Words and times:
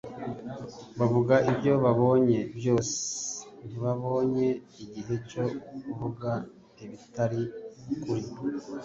Bavuga 0.99 1.35
ibyo 1.51 1.73
babonye 1.83 2.39
byose; 2.57 2.95
ntibabonye 3.65 4.47
igihe 4.83 5.15
cyo 5.29 5.45
kuvuga 5.83 6.31
ibitari 6.83 7.41
ukuri 7.93 8.27